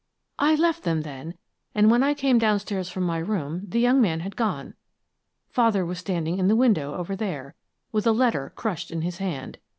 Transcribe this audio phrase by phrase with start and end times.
[0.39, 1.35] "I left them then,
[1.75, 4.73] and when I came downstairs from my room, the young man had gone.
[5.51, 7.53] Father was standing in the window over there,
[7.91, 9.59] with a letter crushed in his hand.